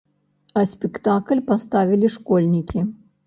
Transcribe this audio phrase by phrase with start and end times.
[0.59, 2.79] А спектакль паставілі школьнікі.